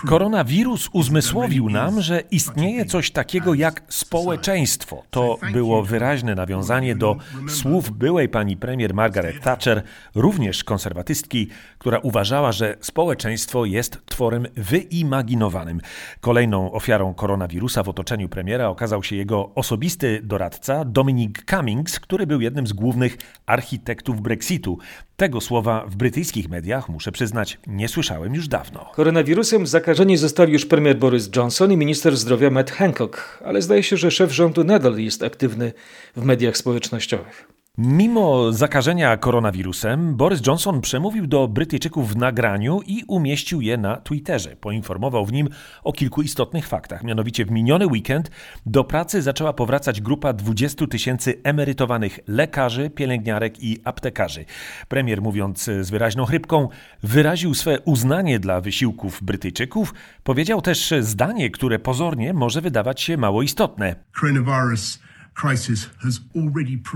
[0.07, 5.03] Koronawirus uzmysłowił nam, że istnieje coś takiego jak społeczeństwo.
[5.11, 7.17] To było wyraźne nawiązanie do
[7.49, 9.83] słów byłej pani premier Margaret Thatcher,
[10.15, 11.49] również konserwatystki,
[11.83, 15.81] która uważała, że społeczeństwo jest tworem wyimaginowanym.
[16.21, 22.41] Kolejną ofiarą koronawirusa w otoczeniu premiera okazał się jego osobisty doradca Dominic Cummings, który był
[22.41, 23.17] jednym z głównych
[23.47, 24.79] architektów Brexitu.
[25.17, 28.91] Tego słowa w brytyjskich mediach, muszę przyznać, nie słyszałem już dawno.
[28.95, 33.97] Koronawirusem zakażeni zostali już premier Boris Johnson i minister zdrowia Matt Hancock, ale zdaje się,
[33.97, 35.73] że szef rządu nadal jest aktywny
[36.17, 37.62] w mediach społecznościowych.
[37.79, 44.57] Mimo zakażenia koronawirusem, Boris Johnson przemówił do Brytyjczyków w nagraniu i umieścił je na Twitterze.
[44.57, 45.49] Poinformował w nim
[45.85, 47.05] o kilku istotnych faktach.
[47.05, 48.31] Mianowicie w miniony weekend
[48.67, 54.45] do pracy zaczęła powracać grupa 20 tysięcy emerytowanych lekarzy, pielęgniarek i aptekarzy.
[54.89, 56.69] Premier, mówiąc z wyraźną chrypką,
[57.03, 59.95] wyraził swe uznanie dla wysiłków Brytyjczyków.
[60.23, 63.97] Powiedział też zdanie, które pozornie może wydawać się mało istotne.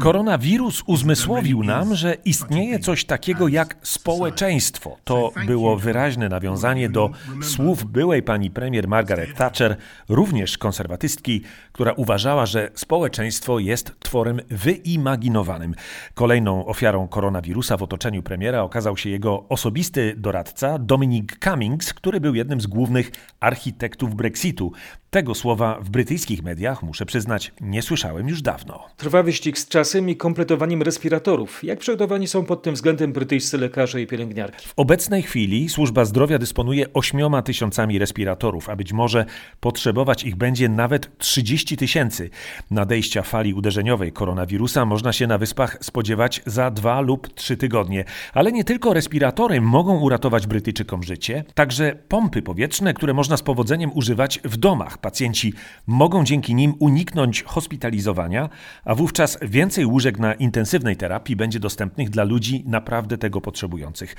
[0.00, 4.96] Koronawirus uzmysłowił nam, że istnieje coś takiego jak społeczeństwo.
[5.04, 7.10] To było wyraźne nawiązanie do
[7.42, 9.76] słów byłej pani premier Margaret Thatcher,
[10.08, 15.74] również konserwatystki, która uważała, że społeczeństwo jest tworem wyimaginowanym.
[16.14, 22.34] Kolejną ofiarą koronawirusa w otoczeniu premiera okazał się jego osobisty doradca Dominic Cummings, który był
[22.34, 24.72] jednym z głównych architektów Brexitu.
[25.16, 28.84] Tego słowa w brytyjskich mediach, muszę przyznać, nie słyszałem już dawno.
[28.96, 31.64] Trwa wyścig z czasem i kompletowaniem respiratorów.
[31.64, 34.68] Jak przygotowani są pod tym względem brytyjscy lekarze i pielęgniarki?
[34.68, 39.24] W obecnej chwili służba zdrowia dysponuje 8 tysiącami respiratorów, a być może
[39.60, 42.30] potrzebować ich będzie nawet 30 tysięcy.
[42.70, 48.04] Nadejścia fali uderzeniowej koronawirusa można się na wyspach spodziewać za dwa lub trzy tygodnie.
[48.32, 53.90] Ale nie tylko respiratory mogą uratować Brytyjczykom życie, także pompy powietrzne, które można z powodzeniem
[53.94, 54.98] używać w domach.
[55.06, 55.52] Pacjenci
[55.86, 58.48] mogą dzięki nim uniknąć hospitalizowania,
[58.84, 64.16] a wówczas więcej łóżek na intensywnej terapii będzie dostępnych dla ludzi naprawdę tego potrzebujących.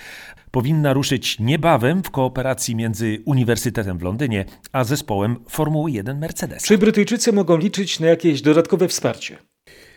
[0.52, 6.64] Powinna ruszyć niebawem w kooperacji między Uniwersytetem w Londynie a zespołem Formuły 1 Mercedes.
[6.64, 9.38] Czy Brytyjczycy mogą liczyć na jakieś dodatkowe wsparcie?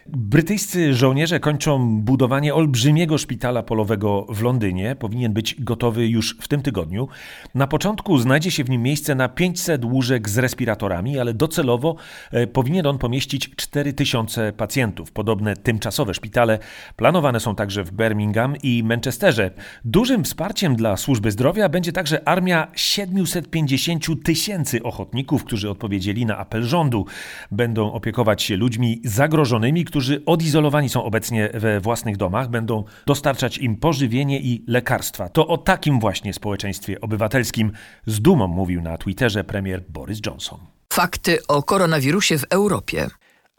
[0.06, 4.96] Brytyjscy żołnierze kończą budowanie olbrzymiego szpitala polowego w Londynie.
[4.96, 7.08] Powinien być gotowy już w tym tygodniu.
[7.54, 11.96] Na początku znajdzie się w nim miejsce na 500 łóżek z respiratorami, ale docelowo
[12.30, 15.12] e, powinien on pomieścić 4000 pacjentów.
[15.12, 16.58] Podobne tymczasowe szpitale
[16.96, 19.50] planowane są także w Birmingham i Manchesterze.
[19.84, 26.62] Dużym wsparciem dla służby zdrowia będzie także armia 750 tysięcy ochotników, którzy odpowiedzieli na apel
[26.62, 27.06] rządu.
[27.50, 33.76] Będą opiekować się ludźmi zagrożonymi, którzy odizolowani są obecnie we własnych domach, będą dostarczać im
[33.76, 35.28] pożywienie i lekarstwa.
[35.28, 37.72] To o takim właśnie społeczeństwie obywatelskim
[38.06, 40.60] z dumą mówił na Twitterze premier Boris Johnson.
[40.92, 43.08] Fakty o koronawirusie w Europie.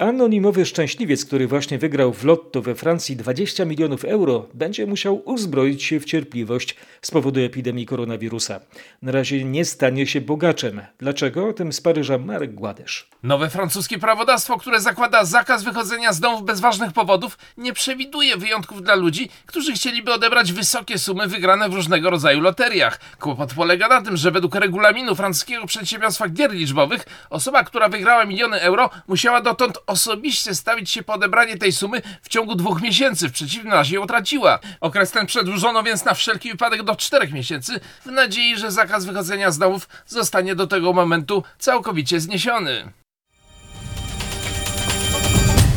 [0.02, 5.82] Anonimowy szczęśliwiec, który właśnie wygrał w lotto we Francji 20 milionów euro, będzie musiał uzbroić
[5.82, 8.60] się w cierpliwość z powodu epidemii koronawirusa.
[9.02, 10.80] Na razie nie stanie się bogaczem.
[10.98, 11.48] Dlaczego?
[11.48, 13.08] O tym z Paryża Marek Gładysz.
[13.22, 18.82] Nowe francuskie prawodawstwo, które zakłada zakaz wychodzenia z domów bez ważnych powodów, nie przewiduje wyjątków
[18.82, 23.00] dla ludzi, którzy chcieliby odebrać wysokie sumy wygrane w różnego rodzaju loteriach.
[23.20, 28.60] Kłopot polega na tym, że według regulaminu francuskiego przedsiębiorstwa gier liczbowych osoba, która wygrała miliony
[28.60, 33.32] euro, musiała dotąd osobiście stawić się po odebranie tej sumy w ciągu dwóch miesięcy, w
[33.32, 34.58] przeciwnym razie ją utraciła.
[34.80, 39.50] Okres ten przedłużono więc na wszelki wypadek do czterech miesięcy, w nadziei, że zakaz wychodzenia
[39.50, 42.92] z domów zostanie do tego momentu całkowicie zniesiony.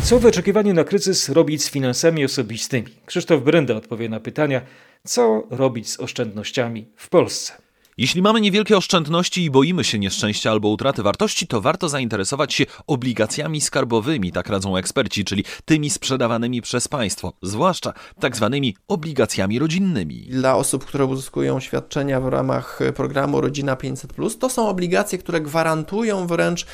[0.04, 2.88] Co w oczekiwaniu na kryzys robić z finansami osobistymi?
[3.06, 4.62] Krzysztof Brenda odpowie na pytania,
[5.08, 7.65] co robić z oszczędnościami w Polsce.
[7.98, 12.66] Jeśli mamy niewielkie oszczędności i boimy się nieszczęścia albo utraty wartości, to warto zainteresować się
[12.88, 20.28] obligacjami skarbowymi, tak radzą eksperci, czyli tymi sprzedawanymi przez państwo, zwłaszcza tak zwanymi obligacjami rodzinnymi.
[20.30, 26.28] Dla osób, które uzyskują świadczenia w ramach programu Rodzina 500, to są obligacje, które gwarantują
[26.28, 26.66] wręcz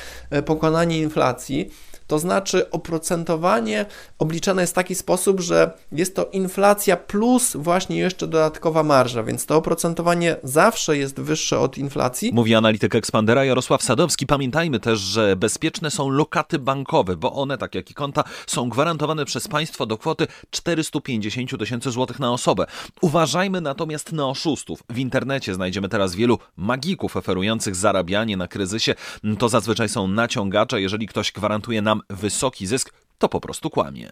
[0.46, 1.70] pokonanie inflacji.
[2.12, 3.86] To znaczy oprocentowanie
[4.18, 9.46] obliczane jest w taki sposób, że jest to inflacja plus właśnie jeszcze dodatkowa marża, więc
[9.46, 12.30] to oprocentowanie zawsze jest wyższe od inflacji.
[12.34, 14.26] Mówi analityk Expandera Jarosław Sadowski.
[14.26, 19.24] Pamiętajmy też, że bezpieczne są lokaty bankowe, bo one, tak jak i konta, są gwarantowane
[19.24, 22.66] przez państwo do kwoty 450 tysięcy złotych na osobę.
[23.00, 24.82] Uważajmy natomiast na oszustów.
[24.90, 28.94] W internecie znajdziemy teraz wielu magików oferujących zarabianie na kryzysie.
[29.38, 30.80] To zazwyczaj są naciągacze.
[30.80, 34.08] Jeżeli ktoś gwarantuje nam wysoki zysk, to po prostu kłamie.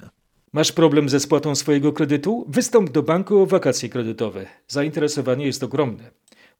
[0.52, 2.44] Masz problem ze spłatą swojego kredytu?
[2.48, 4.46] Wystąp do banku o wakacje kredytowe.
[4.66, 6.10] Zainteresowanie jest ogromne.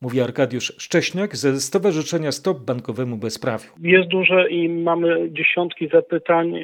[0.00, 3.70] Mówi Arkadiusz Szcześniak ze Stowarzyszenia Stop Bankowemu Bezprawiu.
[3.82, 6.54] Jest duże i mamy dziesiątki zapytań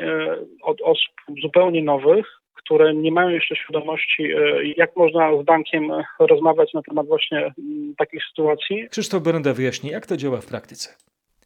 [0.62, 4.28] od osób zupełnie nowych, które nie mają jeszcze świadomości,
[4.76, 7.54] jak można z bankiem rozmawiać na temat właśnie
[7.98, 8.88] takich sytuacji.
[8.90, 10.94] Krzysztof Berenda wyjaśni, jak to działa w praktyce.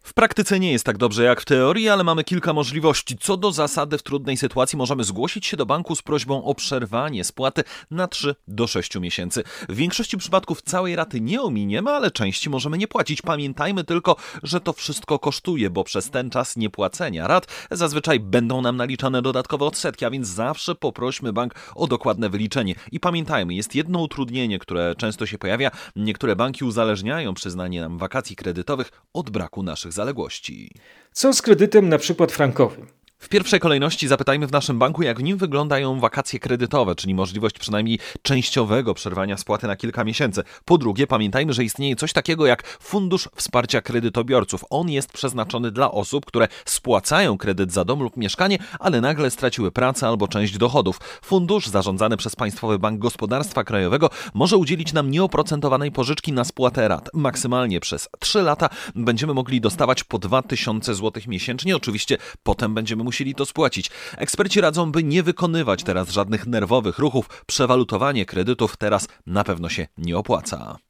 [0.03, 3.19] W praktyce nie jest tak dobrze jak w teorii, ale mamy kilka możliwości.
[3.19, 7.25] Co do zasady, w trudnej sytuacji możemy zgłosić się do banku z prośbą o przerwanie
[7.25, 9.45] spłaty na 3 do 6 miesięcy.
[9.69, 13.23] W większości przypadków całej raty nie ominiemy, ale części możemy nie płacić.
[13.23, 18.77] Pamiętajmy tylko, że to wszystko kosztuje, bo przez ten czas niepłacenia rat zazwyczaj będą nam
[18.77, 22.75] naliczane dodatkowe odsetki, a więc zawsze poprośmy bank o dokładne wyliczenie.
[22.93, 25.71] I pamiętajmy, jest jedno utrudnienie, które często się pojawia.
[25.97, 30.74] Niektóre banki uzależniają przyznanie nam wakacji kredytowych od braku naszych zaległości.
[31.12, 32.87] Co z kredytem na przykład frankowym?
[33.20, 37.59] W pierwszej kolejności zapytajmy w naszym banku, jak w nim wyglądają wakacje kredytowe, czyli możliwość
[37.59, 40.42] przynajmniej częściowego przerwania spłaty na kilka miesięcy.
[40.64, 44.64] Po drugie, pamiętajmy, że istnieje coś takiego jak Fundusz Wsparcia Kredytobiorców.
[44.70, 49.72] On jest przeznaczony dla osób, które spłacają kredyt za dom lub mieszkanie, ale nagle straciły
[49.72, 51.00] pracę albo część dochodów.
[51.22, 57.11] Fundusz zarządzany przez Państwowy Bank Gospodarstwa Krajowego może udzielić nam nieoprocentowanej pożyczki na spłatę rat.
[57.14, 61.76] Maksymalnie przez 3 lata będziemy mogli dostawać po 2000 zł miesięcznie.
[61.76, 63.90] Oczywiście potem będziemy musieli to spłacić.
[64.16, 67.44] Eksperci radzą, by nie wykonywać teraz żadnych nerwowych ruchów.
[67.46, 70.89] Przewalutowanie kredytów teraz na pewno się nie opłaca.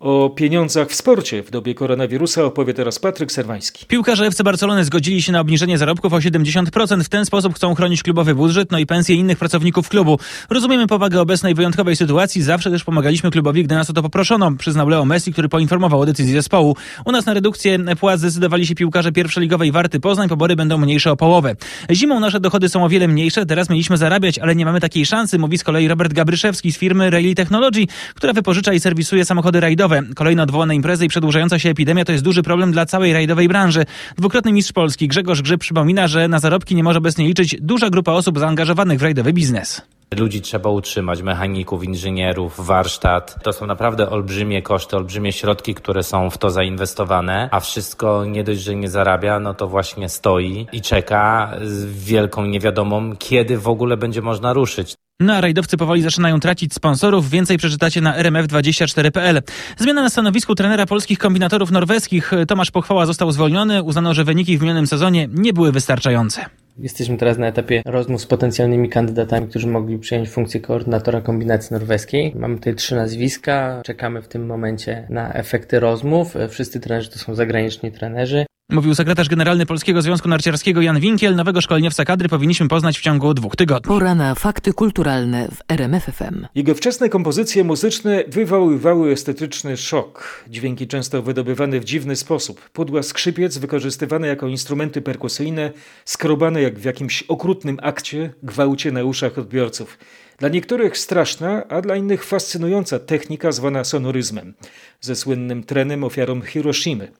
[0.00, 3.86] O pieniądzach w sporcie w dobie koronawirusa opowie teraz Patryk Serwański.
[3.86, 7.04] Piłkarze FC Barcelony zgodzili się na obniżenie zarobków o 70%.
[7.04, 10.18] W ten sposób chcą chronić klubowy budżet, no i pensje innych pracowników klubu.
[10.50, 12.42] Rozumiemy powagę obecnej wyjątkowej sytuacji.
[12.42, 16.06] Zawsze też pomagaliśmy klubowi, gdy nas o to poproszono, przyznał Leo Messi, który poinformował o
[16.06, 16.76] decyzji zespołu.
[17.04, 20.28] U nas na redukcję płac zdecydowali się piłkarze pierwszoligowej Warty Poznań.
[20.28, 21.56] Pobory będą mniejsze o połowę.
[21.90, 23.46] Zimą nasze dochody są o wiele mniejsze.
[23.46, 27.10] Teraz mieliśmy zarabiać, ale nie mamy takiej szansy, mówi z kolei Robert Gabryszewski z firmy
[27.10, 29.89] Rally Technology, która wypożycza i serwisuje samochody rajdowe.
[30.16, 33.84] Kolejno odwołane imprezy i przedłużająca się epidemia to jest duży problem dla całej rajdowej branży.
[34.18, 38.12] Dwukrotny mistrz Polski Grzegorz Grzyb przypomina, że na zarobki nie może obecnie liczyć duża grupa
[38.12, 39.82] osób zaangażowanych w rajdowy biznes.
[40.18, 43.42] Ludzi trzeba utrzymać, mechaników, inżynierów, warsztat.
[43.42, 48.44] To są naprawdę olbrzymie koszty, olbrzymie środki, które są w to zainwestowane, a wszystko nie
[48.44, 53.68] dość, że nie zarabia, no to właśnie stoi i czeka z wielką niewiadomą, kiedy w
[53.68, 54.94] ogóle będzie można ruszyć.
[55.20, 57.30] No a rajdowcy powoli zaczynają tracić sponsorów.
[57.30, 59.42] Więcej przeczytacie na rmf24.pl.
[59.78, 62.32] Zmiana na stanowisku trenera polskich kombinatorów norweskich.
[62.48, 63.82] Tomasz Pochwała został zwolniony.
[63.82, 66.44] Uznano, że wyniki w minionym sezonie nie były wystarczające.
[66.78, 72.32] Jesteśmy teraz na etapie rozmów z potencjalnymi kandydatami, którzy mogli przyjąć funkcję koordynatora kombinacji norweskiej.
[72.36, 73.82] Mamy tutaj trzy nazwiska.
[73.84, 76.34] Czekamy w tym momencie na efekty rozmów.
[76.48, 78.46] Wszyscy trenerzy to są zagraniczni trenerzy.
[78.72, 81.36] Mówił sekretarz generalny Polskiego Związku Narciarskiego Jan Winkiel.
[81.36, 83.88] Nowego szkoleniowca kadry powinniśmy poznać w ciągu dwóch tygodni.
[83.88, 86.46] Pora na fakty kulturalne w RMFFM.
[86.54, 90.44] Jego wczesne kompozycje muzyczne wywoływały estetyczny szok.
[90.48, 92.70] Dźwięki często wydobywane w dziwny sposób.
[92.70, 95.70] Pudła skrzypiec wykorzystywane jako instrumenty perkusyjne,
[96.04, 99.98] skrobane jak w jakimś okrutnym akcie, gwałcie na uszach odbiorców.
[100.38, 104.54] Dla niektórych straszna, a dla innych fascynująca technika zwana sonoryzmem,
[105.00, 107.12] ze słynnym trenem ofiarą Hiroshimy.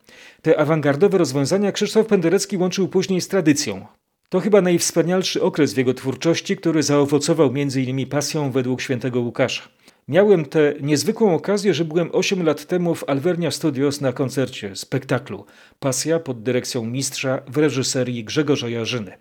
[0.42, 3.86] Te awangardowe rozwiązania Krzysztof Penderecki łączył później z tradycją.
[4.28, 8.06] To chyba najwspanialszy okres w jego twórczości, który zaowocował m.in.
[8.06, 9.62] pasją według świętego Łukasza.
[10.08, 15.44] Miałem tę niezwykłą okazję, że byłem 8 lat temu w Alvernia Studios na koncercie, spektaklu
[15.78, 19.12] Pasja pod dyrekcją mistrza w reżyserii Grzegorza Jarzyny.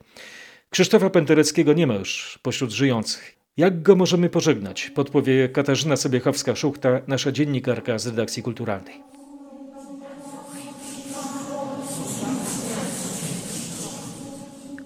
[0.70, 3.36] Krzysztofa Pendereckiego nie ma już pośród żyjących.
[3.58, 4.90] Jak go możemy pożegnać?
[4.96, 9.19] Podpowie Katarzyna Sobiechowska-Szuchta, nasza dziennikarka z redakcji kulturalnej.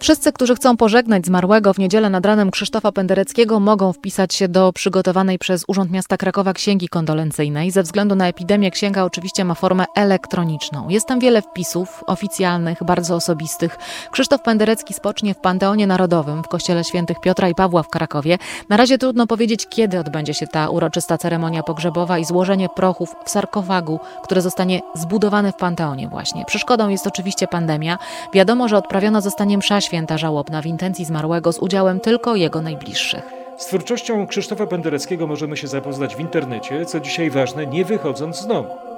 [0.03, 4.73] Wszyscy, którzy chcą pożegnać zmarłego w niedzielę nad ranem Krzysztofa Pendereckiego, mogą wpisać się do
[4.73, 7.71] przygotowanej przez Urząd Miasta Krakowa księgi kondolencyjnej.
[7.71, 10.89] Ze względu na epidemię księga oczywiście ma formę elektroniczną.
[10.89, 13.77] Jest tam wiele wpisów oficjalnych, bardzo osobistych.
[14.11, 18.37] Krzysztof Penderecki spocznie w Panteonie Narodowym w Kościele Świętych Piotra i Pawła w Krakowie.
[18.69, 23.29] Na razie trudno powiedzieć, kiedy odbędzie się ta uroczysta ceremonia pogrzebowa i złożenie prochów w
[23.29, 26.45] sarkofagu, który zostanie zbudowany w Panteonie właśnie.
[26.45, 27.97] Przeszkodą jest oczywiście pandemia.
[28.33, 33.23] Wiadomo, że odprawiona zostanie msza święta żałobna w intencji zmarłego z udziałem tylko jego najbliższych.
[33.57, 38.47] Z twórczością Krzysztofa Pendereckiego możemy się zapoznać w internecie, co dzisiaj ważne, nie wychodząc z
[38.47, 38.92] domu.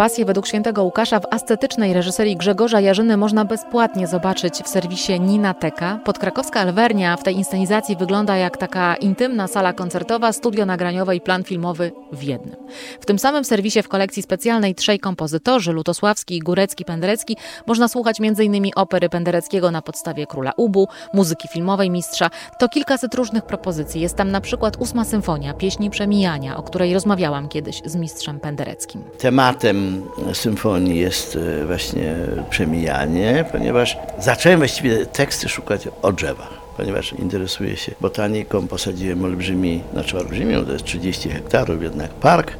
[0.00, 6.00] Pasję według świętego Łukasza w ascetycznej reżyserii Grzegorza Jarzyny można bezpłatnie zobaczyć w serwisie Ninateka.
[6.04, 11.44] Podkrakowska Alwernia w tej inscenizacji wygląda jak taka intymna sala koncertowa, studio nagraniowe i plan
[11.44, 12.56] filmowy w jednym.
[13.00, 17.36] W tym samym serwisie w kolekcji specjalnej trzej kompozytorzy, Lutosławski, Górecki, Penderecki,
[17.66, 18.70] można słuchać m.in.
[18.76, 22.30] opery Pendereckiego na podstawie Króla Ubu, muzyki filmowej mistrza.
[22.58, 24.00] To kilkaset różnych propozycji.
[24.00, 29.02] Jest tam na przykład ósma symfonia, pieśni przemijania, o której rozmawiałam kiedyś z mistrzem Pendereckim.
[29.18, 29.89] Tematem
[30.32, 32.16] symfonii jest e, właśnie
[32.50, 36.60] przemijanie, ponieważ zacząłem właściwie teksty szukać o drzewach.
[36.76, 42.52] Ponieważ interesuję się botaniką, posadziłem olbrzymi, znaczy olbrzymią, to jest 30 hektarów jednak park.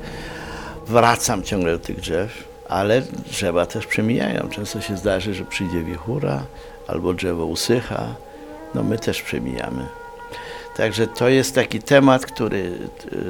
[0.86, 4.48] Wracam ciągle do tych drzew, ale drzewa też przemijają.
[4.48, 6.42] Często się zdarzy, że przyjdzie wichura
[6.86, 8.14] albo drzewo usycha.
[8.74, 9.86] No my też przemijamy.
[10.76, 12.72] Także to jest taki temat, który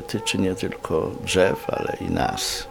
[0.06, 2.69] tyczy nie tylko drzew, ale i nas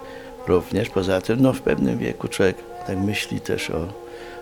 [0.50, 0.90] również.
[0.90, 2.56] Poza tym, no w pewnym wieku człowiek
[2.88, 3.88] tak myśli też o,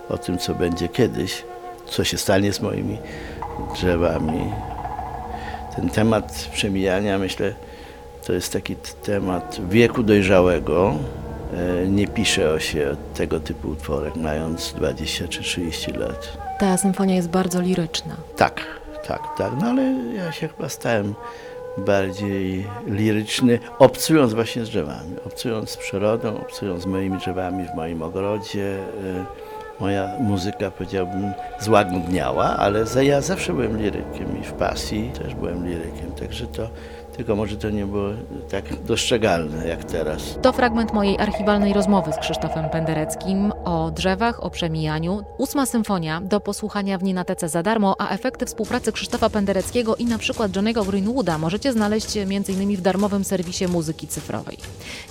[0.09, 1.43] o tym, co będzie kiedyś,
[1.85, 2.97] co się stanie z moimi
[3.73, 4.51] drzewami.
[5.75, 7.53] Ten temat przemijania, myślę,
[8.25, 10.95] to jest taki temat wieku dojrzałego.
[11.83, 16.37] E, Nie pisze o się tego typu utworach, mając 20 czy 30 lat.
[16.59, 18.15] Ta symfonia jest bardzo liryczna.
[18.37, 18.61] Tak,
[19.07, 19.51] tak, tak.
[19.61, 19.83] No ale
[20.15, 21.15] ja się chyba stałem
[21.77, 28.01] bardziej liryczny, obcując właśnie z drzewami, obcując z przyrodą, obcując z moimi drzewami w moim
[28.01, 28.77] ogrodzie.
[29.23, 29.47] E,
[29.79, 36.11] Moja muzyka, powiedziałbym, złagodniała, ale ja zawsze byłem lirykiem i w pasji też byłem lirykiem,
[36.19, 36.69] także to,
[37.17, 38.09] tylko może to nie było
[38.51, 40.21] tak dostrzegalne jak teraz.
[40.41, 45.23] To fragment mojej archiwalnej rozmowy z Krzysztofem Pendereckim o drzewach, o przemijaniu.
[45.37, 50.17] Ósma symfonia do posłuchania w Ninatece za darmo, a efekty współpracy Krzysztofa Pendereckiego i na
[50.17, 52.77] przykład Johnego Greenwooda możecie znaleźć m.in.
[52.77, 54.57] w darmowym serwisie muzyki cyfrowej.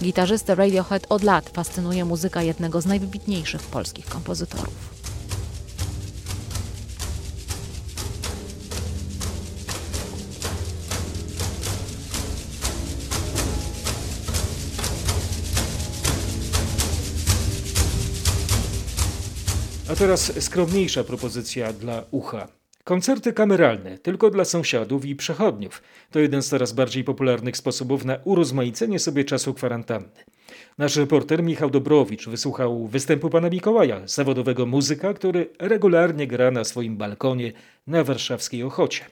[0.03, 4.96] Gitarzystę Radiohead od lat fascynuje muzyka jednego z najwybitniejszych polskich kompozytorów.
[19.99, 22.49] Teraz skromniejsza propozycja dla ucha.
[22.85, 25.83] Koncerty kameralne, tylko dla sąsiadów i przechodniów.
[26.11, 30.25] To jeden z coraz bardziej popularnych sposobów na urozmaicenie sobie czasu kwarantanny.
[30.79, 36.97] Nasz reporter Michał Dobrowicz wysłuchał występu pana Mikołaja, zawodowego muzyka, który regularnie gra na swoim
[36.97, 37.53] balkonie
[37.87, 39.05] na warszawskiej Ochocie.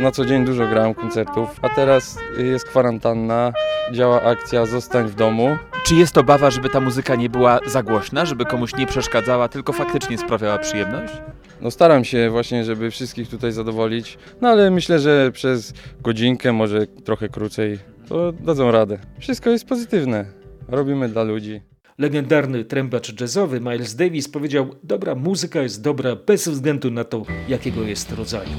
[0.00, 3.52] Na co dzień dużo grałem koncertów, a teraz jest kwarantanna,
[3.92, 5.56] działa akcja Zostań w domu.
[5.84, 9.72] Czy jest obawa, żeby ta muzyka nie była za głośna, żeby komuś nie przeszkadzała, tylko
[9.72, 11.14] faktycznie sprawiała przyjemność?
[11.60, 16.86] No staram się właśnie, żeby wszystkich tutaj zadowolić, no ale myślę, że przez godzinkę, może
[16.86, 17.78] trochę krócej,
[18.08, 18.98] to dadzą radę.
[19.18, 20.26] Wszystko jest pozytywne,
[20.68, 21.60] robimy dla ludzi.
[21.98, 27.82] Legendarny trębacz jazzowy Miles Davis powiedział: Dobra muzyka jest dobra bez względu na to, jakiego
[27.82, 28.50] jest rodzaju.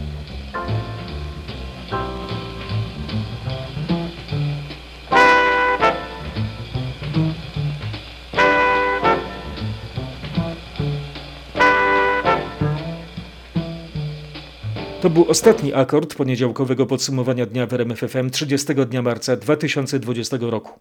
[15.05, 20.79] To był ostatni akord poniedziałkowego podsumowania dnia w RMFFM 30 dnia marca 2020 roku.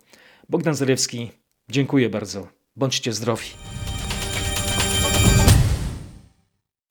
[0.48, 1.30] Bogdan Zalewski,
[1.70, 2.48] dziękuję bardzo.
[2.76, 3.46] Bądźcie zdrowi.